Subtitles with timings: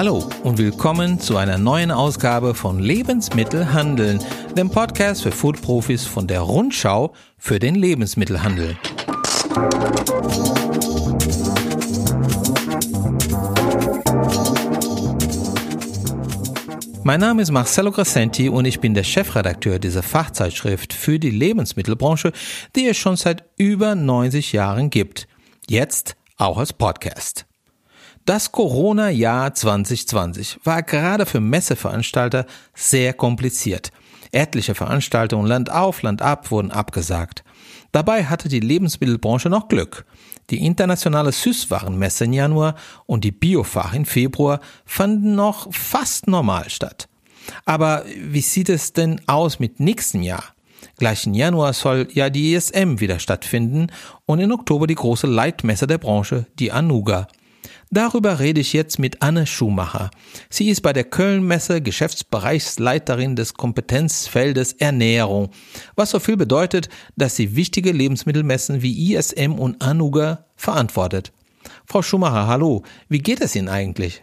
[0.00, 4.18] Hallo und willkommen zu einer neuen Ausgabe von Lebensmittelhandeln,
[4.56, 8.78] dem Podcast für Foodprofis von der Rundschau für den Lebensmittelhandel.
[17.04, 22.32] Mein Name ist Marcelo Crescenti und ich bin der Chefredakteur dieser Fachzeitschrift für die Lebensmittelbranche,
[22.74, 25.28] die es schon seit über 90 Jahren gibt.
[25.68, 27.44] Jetzt auch als Podcast.
[28.30, 33.90] Das Corona-Jahr 2020 war gerade für Messeveranstalter sehr kompliziert.
[34.30, 37.42] Etliche Veranstaltungen Land auf, Land ab wurden abgesagt.
[37.90, 40.04] Dabei hatte die Lebensmittelbranche noch Glück.
[40.50, 47.08] Die internationale Süßwarenmesse im Januar und die Biofach im Februar fanden noch fast normal statt.
[47.64, 50.44] Aber wie sieht es denn aus mit nächstem Jahr?
[50.98, 53.88] Gleich im Januar soll ja die ESM wieder stattfinden
[54.24, 57.26] und in Oktober die große Leitmesse der Branche, die Anuga.
[57.90, 60.10] Darüber rede ich jetzt mit Anne Schumacher.
[60.48, 65.50] Sie ist bei der Köln-Messe Geschäftsbereichsleiterin des Kompetenzfeldes Ernährung,
[65.96, 71.32] was so viel bedeutet, dass sie wichtige Lebensmittelmessen wie ISM und Anuga verantwortet.
[71.84, 72.84] Frau Schumacher, hallo.
[73.08, 74.22] Wie geht es Ihnen eigentlich?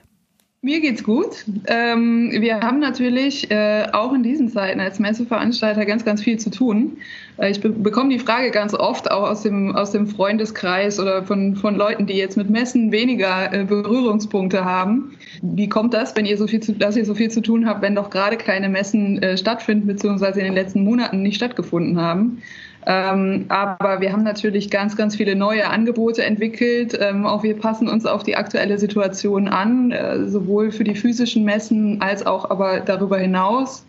[0.64, 1.46] Mir geht's gut.
[1.68, 6.50] Ähm, wir haben natürlich äh, auch in diesen Zeiten als Messeveranstalter ganz, ganz viel zu
[6.50, 6.98] tun.
[7.38, 11.24] Äh, ich be bekomme die Frage ganz oft auch aus dem, aus dem Freundeskreis oder
[11.24, 15.16] von, von Leuten, die jetzt mit Messen weniger äh, Berührungspunkte haben.
[15.44, 17.84] Wie kommt das, wenn ihr so viel zu, dass ihr so viel zu tun habt,
[17.84, 22.42] wenn doch gerade keine Messen äh, stattfinden, beziehungsweise in den letzten Monaten nicht stattgefunden haben?
[22.86, 26.98] Ähm, aber wir haben natürlich ganz, ganz viele neue Angebote entwickelt.
[27.00, 31.44] Ähm, auch wir passen uns auf die aktuelle Situation an, äh, sowohl für die physischen
[31.44, 33.86] Messen als auch aber darüber hinaus.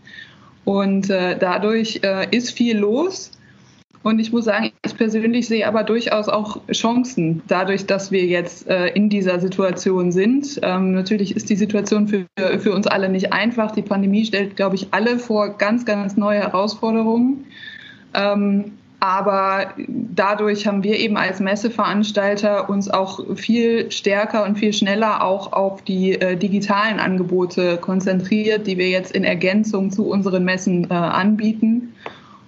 [0.64, 3.30] Und äh, dadurch äh, ist viel los.
[4.02, 8.68] Und ich muss sagen, ich persönlich sehe aber durchaus auch Chancen, dadurch, dass wir jetzt
[8.68, 10.58] äh, in dieser Situation sind.
[10.62, 12.26] Ähm, natürlich ist die Situation für,
[12.58, 13.72] für uns alle nicht einfach.
[13.72, 17.44] Die Pandemie stellt, glaube ich, alle vor ganz, ganz neue Herausforderungen.
[18.14, 25.22] Ähm, aber dadurch haben wir eben als Messeveranstalter uns auch viel stärker und viel schneller
[25.22, 30.90] auch auf die äh, digitalen Angebote konzentriert, die wir jetzt in Ergänzung zu unseren Messen
[30.90, 31.94] äh, anbieten.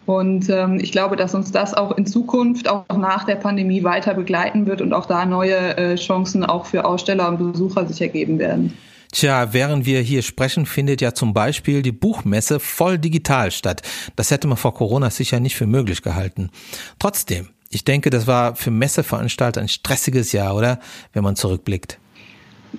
[0.06, 4.15] Und ähm, ich glaube, dass uns das auch in Zukunft, auch nach der Pandemie weiter
[4.15, 8.41] begleiten wird und auch da neue äh, Chancen auch für Aussteller und Besucher sich ergeben
[8.41, 8.77] werden.
[9.12, 13.82] Tja, während wir hier sprechen, findet ja zum Beispiel die Buchmesse voll digital statt.
[14.16, 16.50] Das hätte man vor Corona sicher nicht für möglich gehalten.
[16.98, 20.78] Trotzdem, ich denke, das war für Messeveranstalter ein stressiges Jahr, oder?
[21.12, 21.99] Wenn man zurückblickt.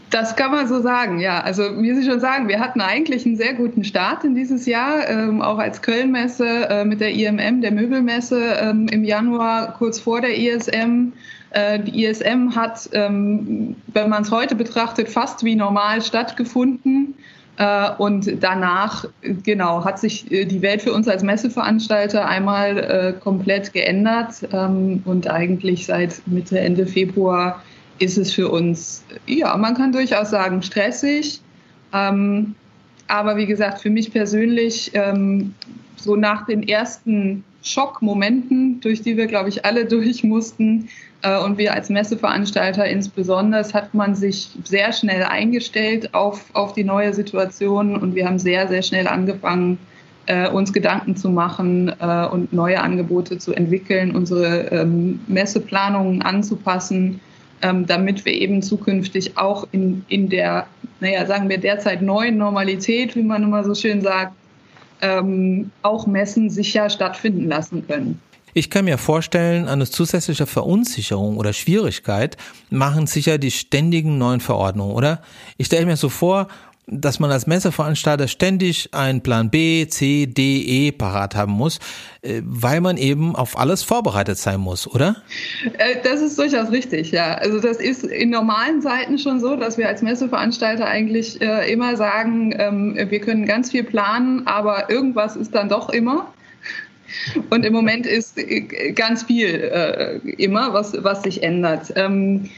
[0.10, 1.42] Das kann man so sagen, ja.
[1.42, 5.08] Also wie Sie schon sagen, wir hatten eigentlich einen sehr guten Start in dieses Jahr,
[5.10, 10.22] ähm, auch als Kölnmesse äh, mit der IMM, der Möbelmesse ähm, im Januar, kurz vor
[10.22, 11.12] der ISM.
[11.52, 17.14] Äh, die ISM hat, ähm, wenn man es heute betrachtet, fast wie normal stattgefunden.
[17.58, 23.74] Äh, und danach, genau, hat sich äh, die Welt für uns als Messeveranstalter einmal komplett
[23.74, 24.48] geändert.
[24.54, 27.62] Ähm, und eigentlich seit Mitte, Ende Februar
[28.00, 31.42] ist es für uns, ja, man kann durchaus sagen, stressig.
[31.94, 32.56] Ähm,
[33.08, 34.94] aber wie gesagt, für mich persönlich,
[35.98, 40.90] so nach den ersten Schockmomenten, durch die wir, glaube ich, alle durch mussten,
[41.22, 46.84] äh, und wir als Messeveranstalter insbesondere, hat man sich sehr schnell eingestellt auf, auf die
[46.84, 47.96] neue Situation.
[47.96, 49.78] Und wir haben sehr, sehr schnell angefangen,
[50.26, 57.20] äh, uns Gedanken zu machen äh, und neue Angebote zu entwickeln, unsere ähm, Messeplanungen anzupassen,
[57.62, 60.68] ähm, damit wir eben zukünftig auch in, in der,
[61.00, 64.34] naja, sagen wir derzeit neuen Normalität, wie man immer so schön sagt,
[65.02, 68.22] ähm, auch Messen sicher stattfinden lassen können.
[68.54, 72.36] Ich kann mir vorstellen, eine zusätzliche Verunsicherung oder Schwierigkeit
[72.70, 75.22] machen sicher die ständigen neuen Verordnungen, oder?
[75.58, 76.48] Ich stelle mir so vor,
[76.88, 81.80] dass man als Messeveranstalter ständig einen Plan B, C, D, E parat haben muss,
[82.22, 85.18] äh, weil man eben auf alles vorbereitet sein muss, oder?
[85.78, 87.36] Äh, das ist durchaus richtig, ja.
[87.36, 91.96] Also das ist in normalen Zeiten schon so, dass wir als Messeveranstalter eigentlich äh, immer
[91.96, 96.34] sagen, ähm, wir können ganz viel planen, aber irgendwas ist dann doch immer.
[97.50, 98.40] Und im Moment ist
[98.96, 101.92] ganz viel äh, immer, was, was sich ändert.
[101.96, 102.50] Ähm,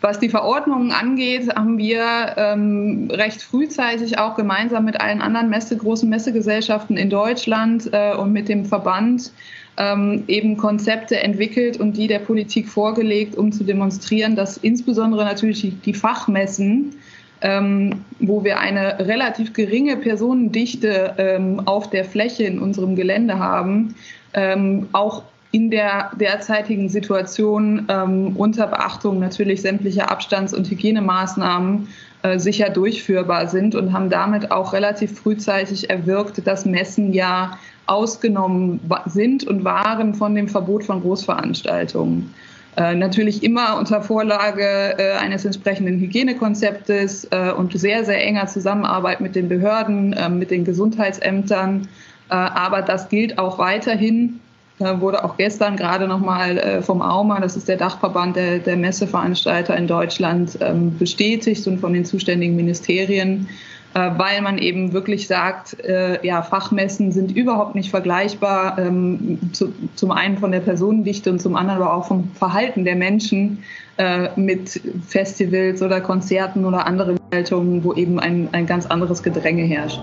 [0.00, 5.76] was die Verordnungen angeht, haben wir ähm, recht frühzeitig auch gemeinsam mit allen anderen Messe,
[5.76, 9.32] großen Messegesellschaften in Deutschland äh, und mit dem Verband
[9.76, 15.72] ähm, eben Konzepte entwickelt und die der Politik vorgelegt, um zu demonstrieren, dass insbesondere natürlich
[15.84, 16.94] die, Fachmessen
[17.40, 23.94] ähm, wo wir eine relativ geringe Personendichte ähm, auf der Fläche in unserem Gelände haben,
[24.34, 31.88] ähm, auch in der derzeitigen Situation ähm, unter Beachtung natürlich sämtlicher Abstands- und Hygienemaßnahmen
[32.22, 38.80] äh, sicher durchführbar sind und haben damit auch relativ frühzeitig erwirkt, dass Messen ja ausgenommen
[39.06, 42.34] sind und waren von dem Verbot von Großveranstaltungen.
[42.76, 44.62] Äh, natürlich immer unter Vorlage
[44.98, 50.50] äh, eines entsprechenden Hygienekonzeptes äh, und sehr, sehr enger Zusammenarbeit mit den Behörden, äh, mit
[50.50, 51.88] den Gesundheitsämtern.
[52.30, 54.40] Aber das gilt auch weiterhin.
[54.78, 59.88] Wurde auch gestern gerade nochmal vom AUMA, das ist der Dachverband der, der Messeveranstalter in
[59.88, 63.48] Deutschland, ähm, bestätigt und von den zuständigen Ministerien
[63.94, 69.72] äh, weil man eben wirklich sagt, äh, ja, Fachmessen sind überhaupt nicht vergleichbar, ähm, zu,
[69.94, 73.64] zum einen von der Personendichte und zum anderen aber auch vom Verhalten der Menschen
[73.96, 79.62] äh, mit Festivals oder Konzerten oder anderen Haltungen, wo eben ein, ein ganz anderes Gedränge
[79.62, 80.00] herrscht.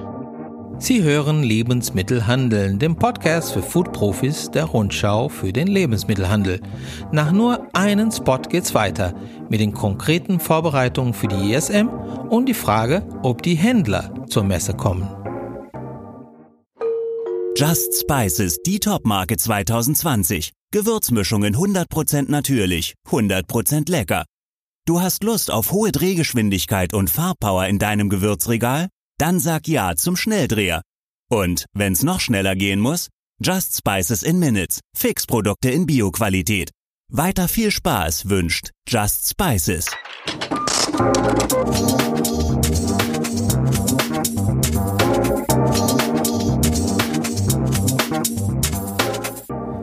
[0.78, 6.60] Sie hören Lebensmittelhandeln, dem Podcast für Foodprofis der Rundschau für den Lebensmittelhandel.
[7.12, 9.16] Nach nur einem Spot geht's weiter
[9.50, 11.88] mit den konkreten Vorbereitungen für die ESM
[12.30, 15.08] und die Frage, ob die Händler zur Messe kommen.
[17.56, 20.52] Just Spices, die Topmarke 2020.
[20.72, 24.26] Gewürzmischungen 100% natürlich, 100% lecker.
[24.86, 28.90] Du hast Lust auf hohe Drehgeschwindigkeit und Farbpower in deinem Gewürzregal?
[29.18, 30.82] Dann sag ja zum Schnelldreher.
[31.30, 33.08] Und wenn's noch schneller gehen muss,
[33.42, 34.82] Just Spices in Minutes.
[34.96, 36.72] Fixprodukte in Bioqualität.
[37.12, 39.86] Weiter viel Spaß wünscht Just Spices.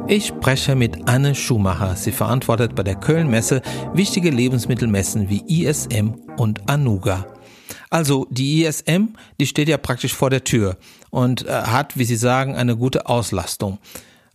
[0.08, 1.96] Ich spreche mit Anne Schumacher.
[1.96, 3.62] Sie verantwortet bei der Köln-Messe
[3.94, 7.26] wichtige Lebensmittelmessen wie ISM und Anuga.
[7.92, 10.78] Also die ISM, die steht ja praktisch vor der Tür
[11.10, 13.80] und äh, hat, wie Sie sagen, eine gute Auslastung.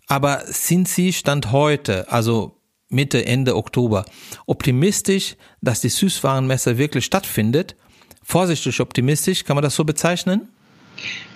[0.05, 4.05] Aber sind Sie Stand heute, also Mitte, Ende Oktober,
[4.45, 7.75] optimistisch, dass die Süßwarenmesse wirklich stattfindet?
[8.21, 10.49] Vorsichtig optimistisch, kann man das so bezeichnen?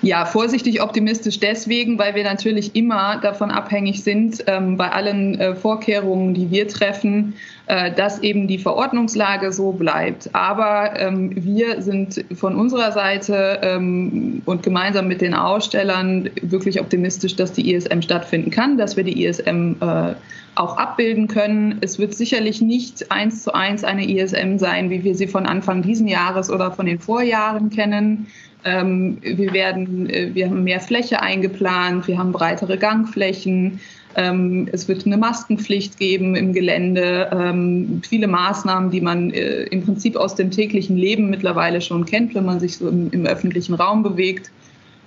[0.01, 5.55] Ja, vorsichtig optimistisch deswegen, weil wir natürlich immer davon abhängig sind, ähm, bei allen äh,
[5.55, 7.35] Vorkehrungen, die wir treffen,
[7.67, 10.33] äh, dass eben die Verordnungslage so bleibt.
[10.33, 17.35] Aber ähm, wir sind von unserer Seite ähm, und gemeinsam mit den Ausstellern wirklich optimistisch,
[17.35, 20.15] dass die ISM stattfinden kann, dass wir die ISM äh,
[20.55, 21.77] auch abbilden können.
[21.81, 25.81] Es wird sicherlich nicht eins zu eins eine ISM sein, wie wir sie von Anfang
[25.81, 28.27] diesen Jahres oder von den Vorjahren kennen.
[28.63, 33.79] Ähm, wir, werden, äh, wir haben mehr Fläche eingeplant, wir haben breitere Gangflächen.
[34.15, 39.83] Ähm, es wird eine Maskenpflicht geben im Gelände, ähm, viele Maßnahmen, die man äh, im
[39.83, 43.73] Prinzip aus dem täglichen Leben mittlerweile schon kennt, wenn man sich so im, im öffentlichen
[43.73, 44.51] Raum bewegt.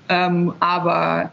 [0.09, 1.33] Ähm, aber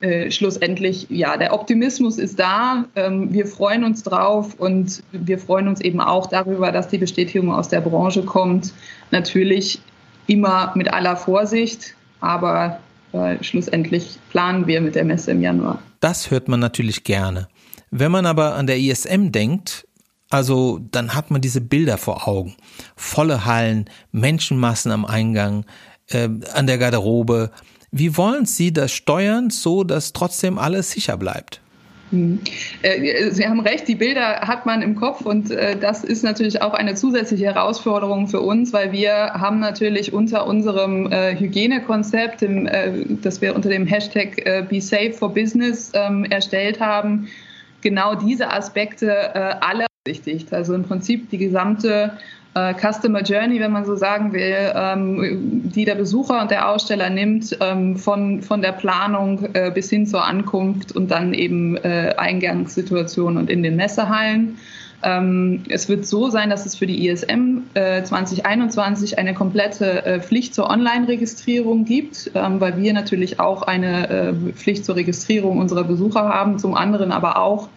[0.00, 2.84] äh, schlussendlich, ja, der Optimismus ist da.
[2.94, 7.52] Ähm, wir freuen uns drauf und wir freuen uns eben auch darüber, dass die Bestätigung
[7.52, 8.72] aus der Branche kommt.
[9.10, 9.80] Natürlich
[10.28, 12.78] immer mit aller Vorsicht, aber
[13.12, 15.82] äh, schlussendlich planen wir mit der Messe im Januar.
[16.00, 17.48] Das hört man natürlich gerne.
[17.90, 19.86] Wenn man aber an der ISM denkt,
[20.30, 22.54] also dann hat man diese Bilder vor Augen.
[22.96, 25.64] Volle Hallen, Menschenmassen am Eingang,
[26.08, 27.50] äh, an der Garderobe.
[27.90, 31.62] Wie wollen Sie das steuern, so dass trotzdem alles sicher bleibt?
[32.10, 32.40] Hm.
[32.82, 36.62] Äh, Sie haben recht, die Bilder hat man im Kopf und äh, das ist natürlich
[36.62, 42.44] auch eine zusätzliche Herausforderung für uns, weil wir haben natürlich unter unserem äh, Hygienekonzept,
[43.22, 47.28] das wir unter dem Hashtag Be Safe for Business ähm, erstellt haben,
[47.80, 50.52] genau diese Aspekte alle berücksichtigt.
[50.52, 52.12] Also im Prinzip die gesamte
[52.54, 57.10] äh, Customer Journey, wenn man so sagen will, ähm, die der Besucher und der Aussteller
[57.10, 62.14] nimmt, ähm, von, von der Planung äh, bis hin zur Ankunft und dann eben äh,
[62.16, 64.56] Eingangssituation und in den Messehallen.
[65.02, 70.68] Ähm, es wird so sein, dass es für die ISM 2021 eine komplette Pflicht zur
[70.68, 77.12] Online-Registrierung gibt, weil wir natürlich auch eine Pflicht zur Registrierung unserer Besucher haben, zum anderen
[77.12, 77.68] aber auch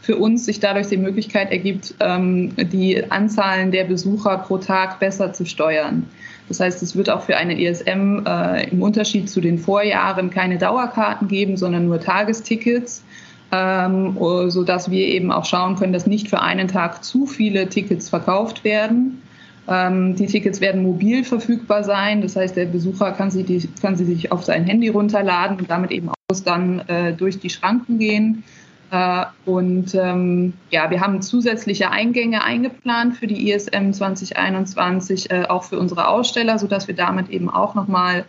[0.00, 5.32] für uns sich dadurch die Möglichkeit ergibt, ähm, die Anzahlen der Besucher pro Tag besser
[5.32, 6.06] zu steuern.
[6.48, 10.58] Das heißt, es wird auch für eine ESM äh, im Unterschied zu den Vorjahren keine
[10.58, 13.04] Dauerkarten geben, sondern nur Tagestickets,
[13.52, 14.16] ähm,
[14.48, 18.64] sodass wir eben auch schauen können, dass nicht für einen Tag zu viele Tickets verkauft
[18.64, 19.22] werden.
[19.68, 22.22] Ähm, die Tickets werden mobil verfügbar sein.
[22.22, 25.70] Das heißt, der Besucher kann sie, die, kann sie sich auf sein Handy runterladen und
[25.70, 26.14] damit eben auch
[26.44, 28.44] dann äh, durch die Schranken gehen.
[28.90, 35.64] Äh, und ähm, ja, wir haben zusätzliche Eingänge eingeplant für die ISM 2021, äh, auch
[35.64, 38.24] für unsere Aussteller, sodass wir damit eben auch nochmal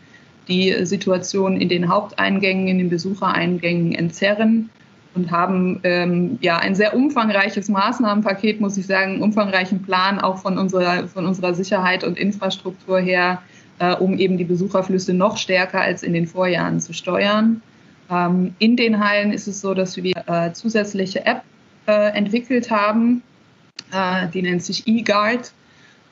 [0.47, 4.69] die Situation in den Haupteingängen, in den Besuchereingängen entzerren.
[5.13, 10.37] und haben ähm, ja ein sehr umfangreiches Maßnahmenpaket, muss ich sagen, einen umfangreichen Plan auch
[10.37, 13.41] von unserer, von unserer Sicherheit und Infrastruktur her,
[13.79, 17.61] äh, um eben die Besucherflüsse noch stärker als in den Vorjahren zu steuern.
[18.11, 21.43] Ähm, in den Hallen ist es so, dass wir äh, zusätzliche App
[21.87, 23.23] äh, entwickelt haben,
[23.91, 25.51] äh, die nennt sich eGuard.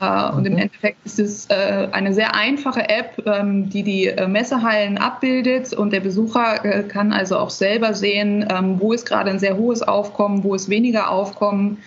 [0.01, 0.60] Äh, und im mhm.
[0.60, 5.91] Endeffekt ist es äh, eine sehr einfache App, ähm, die die äh, Messehallen abbildet und
[5.91, 10.44] der Besucher kann also auch selber sehen, ähm, wo ist gerade ein sehr hohes Aufkommen,
[10.44, 11.77] wo ist weniger Aufkommen.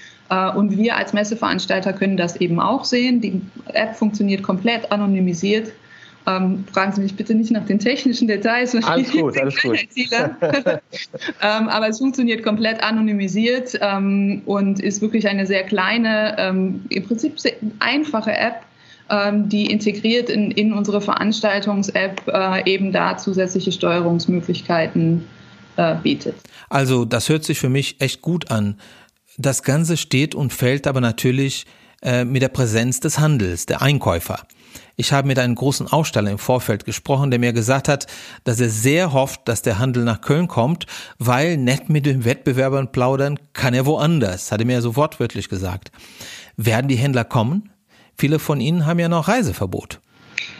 [0.54, 3.20] Und wir als Messeveranstalter können das eben auch sehen.
[3.20, 3.42] Die
[3.74, 5.72] App funktioniert komplett anonymisiert
[6.26, 8.74] ähm, fragen Sie mich bitte nicht nach den technischen Details.
[8.84, 9.78] Alles gut, alles gut.
[10.00, 17.04] ähm, aber es funktioniert komplett anonymisiert ähm, und ist wirklich eine sehr kleine, ähm, im
[17.04, 18.62] Prinzip sehr einfache App,
[19.10, 25.24] ähm, die integriert in, in unsere Veranstaltungs-App äh, eben da zusätzliche Steuerungsmöglichkeiten
[25.76, 26.36] äh, bietet.
[26.68, 28.76] Also das hört sich für mich echt gut an.
[29.38, 31.66] Das Ganze steht und fällt aber natürlich
[32.02, 34.46] äh, mit der Präsenz des Handels, der Einkäufer.
[34.96, 38.06] Ich habe mit einem großen Aussteller im Vorfeld gesprochen, der mir gesagt hat,
[38.44, 40.86] dass er sehr hofft, dass der Handel nach Köln kommt,
[41.18, 45.92] weil nett mit den Wettbewerbern plaudern kann er woanders, hat er mir so wortwörtlich gesagt.
[46.56, 47.70] Werden die Händler kommen?
[48.16, 50.00] Viele von ihnen haben ja noch Reiseverbot.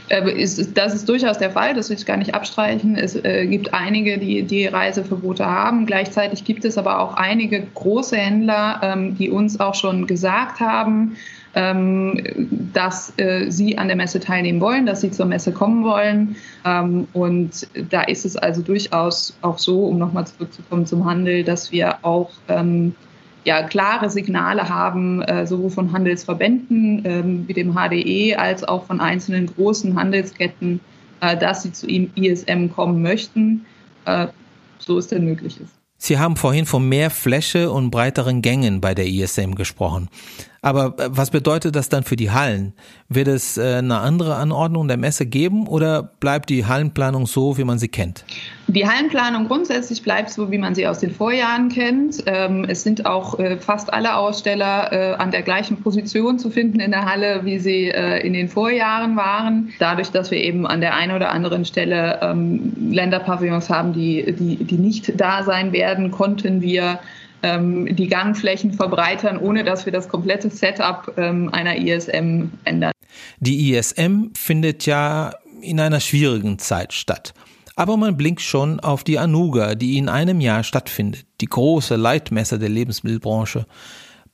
[0.09, 2.97] Äh, das ist durchaus der Fall, das will ich gar nicht abstreichen.
[2.97, 5.87] Es äh, gibt einige, die, die Reiseverbote haben.
[5.87, 11.17] Gleichzeitig gibt es aber auch einige große Händler, ähm, die uns auch schon gesagt haben,
[11.55, 16.37] dass äh, sie an der Messe teilnehmen wollen, dass sie zur Messe kommen wollen.
[16.65, 21.71] Ähm, und da ist es also durchaus auch so, um nochmal zurückzukommen zum Handel, dass
[21.71, 22.95] wir auch ähm,
[23.45, 29.01] ja, klare Signale haben, äh, sowohl von Handelsverbänden ähm, wie dem HDE als auch von
[29.01, 30.81] einzelnen großen Handelsketten,
[31.21, 33.67] äh, dass sie zu ihm ISM kommen möchten,
[34.81, 35.71] so es denn möglich ist.
[35.97, 40.09] Sie haben vorhin von mehr Fläche und breiteren Gängen bei der ISM gesprochen.
[40.65, 42.73] Aber äh, was bedeutet das dann für die Hallen?
[43.09, 47.65] Wird es äh, eine andere Anordnung der Messe geben oder bleibt die Hallenplanung so, wie
[47.65, 48.25] man sie kennt?
[48.69, 52.23] Die Hallenplanung grundsätzlich bleibt so, wie man sie aus den Vorjahren kennt.
[52.27, 54.63] Ähm, es sind auch äh, fast alle Aussteller
[55.19, 59.73] an der gleichen Position zu finden in der Halle, wie sie in den Vorjahren waren.
[59.81, 64.63] Dadurch, dass wir eben an der einen oder anderen Stelle ähm, Länderpavillons haben, die, die,
[64.63, 67.01] die nicht da sein werden, konnten wir
[67.43, 72.93] ähm, die Gangflächen verbreitern, ohne dass wir das komplette Setup ähm, einer ISM ändern.
[73.41, 77.35] Die ISM findet ja in einer schwierigen Zeit statt.
[77.75, 82.59] Aber man blinkt schon auf die Anuga, die in einem Jahr stattfindet, die große Leitmesse
[82.59, 83.67] der Lebensmittelbranche.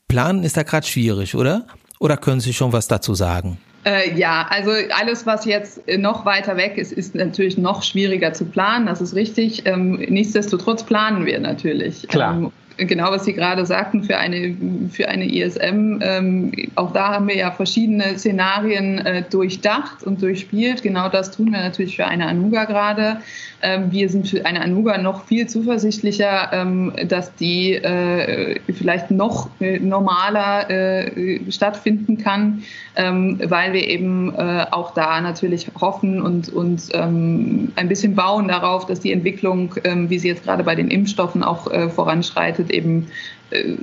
[0.09, 1.67] Planen ist da gerade schwierig, oder?
[2.00, 3.59] Oder können Sie schon was dazu sagen?
[3.85, 8.45] Äh, ja, also alles, was jetzt noch weiter weg ist, ist natürlich noch schwieriger zu
[8.45, 8.87] planen.
[8.87, 9.67] Das ist richtig.
[9.67, 12.07] Ähm, nichtsdestotrotz planen wir natürlich.
[12.09, 12.35] Klar.
[12.35, 14.57] Ähm, genau, was Sie gerade sagten, für eine,
[14.91, 20.83] für eine ISM, ähm, auch da haben wir ja verschiedene Szenarien äh, durchdacht und durchspielt.
[20.83, 23.19] Genau das tun wir natürlich für eine Anuga gerade.
[23.61, 29.51] Ähm, wir sind für eine Anuga noch viel zuversichtlicher, ähm, dass die äh, vielleicht noch
[29.61, 32.63] äh, normaler äh, stattfinden kann,
[32.95, 38.47] ähm, weil wir eben äh, auch da natürlich hoffen und, und ähm, ein bisschen bauen
[38.47, 42.68] darauf, dass die Entwicklung, ähm, wie sie jetzt gerade bei den Impfstoffen auch äh, voranschreitet,
[42.69, 43.11] voranschreitet, eben
[43.51, 43.77] äh,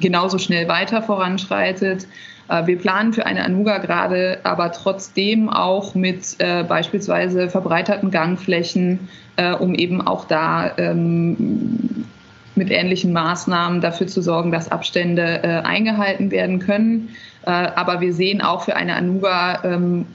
[0.00, 2.06] genauso schnell weiter voranschreitet.
[2.48, 9.08] Äh, wir planen für eine Anuga gerade aber trotzdem auch mit äh, beispielsweise verbreiterten Gangflächen,
[9.36, 12.06] äh, um eben auch da ähm,
[12.54, 17.10] mit ähnlichen Maßnahmen dafür zu sorgen, dass Abstände äh, eingehalten werden können.
[17.44, 20.06] Äh, aber wir sehen auch für eine Anuga ähm,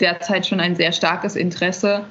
[0.00, 2.04] derzeit schon ein sehr starkes Interesse.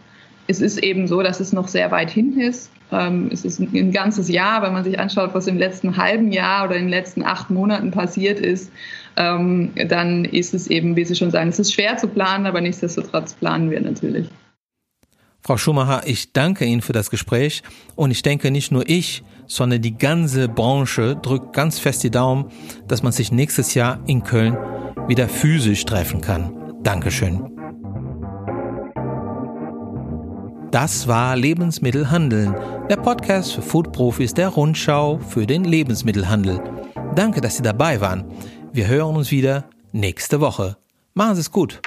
[0.47, 2.69] Es ist eben so, dass es noch sehr weit hin ist.
[2.91, 6.65] Ähm, es ist ein ganzes Jahr, wenn man sich anschaut, was im letzten halben Jahr
[6.65, 8.71] oder in den letzten acht Monaten passiert ist,
[9.15, 12.61] ähm, dann ist es eben, wie Sie schon sagen, es ist schwer zu planen, aber
[12.61, 14.27] nichtsdestotrotz planen wir natürlich.
[15.41, 17.63] Frau Schumacher, ich danke Ihnen für das Gespräch
[17.95, 22.45] und ich denke nicht nur ich, sondern die ganze Branche drückt ganz fest die Daumen,
[22.87, 24.57] dass man sich nächstes Jahr in Köln
[25.07, 26.53] wieder physisch treffen kann.
[26.81, 27.52] Dankeschön.
[30.73, 32.55] Das war Lebensmittelhandeln,
[32.89, 36.59] der Podcast für Foodprofis der Rundschau für den Lebensmittelhandel.
[37.13, 38.25] Danke, dass Sie dabei waren.
[38.71, 40.77] Wir hören uns wieder nächste Woche.
[41.13, 41.79] Machen Sie es gut.